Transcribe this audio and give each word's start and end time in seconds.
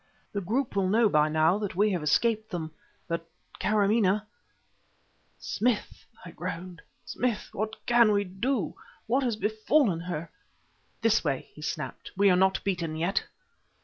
The 0.33 0.41
group 0.41 0.75
will 0.75 0.87
know 0.89 1.09
by 1.09 1.29
now 1.29 1.59
that 1.59 1.75
we 1.75 1.91
have 1.91 2.01
escaped 2.01 2.49
them, 2.49 2.71
but 3.07 3.29
Kâramaneh..." 3.59 4.25
"Smith!" 5.37 6.07
I 6.25 6.31
groaned, 6.31 6.81
"Smith! 7.05 7.49
What 7.53 7.75
can 7.85 8.11
we 8.11 8.23
do? 8.23 8.73
What 9.05 9.21
has 9.21 9.35
befallen 9.35 9.99
her?..." 9.99 10.31
"This 11.03 11.23
way!" 11.23 11.49
he 11.53 11.61
snapped. 11.61 12.09
"We 12.17 12.31
are 12.31 12.35
not 12.35 12.63
beaten 12.63 12.95
yet!" 12.95 13.25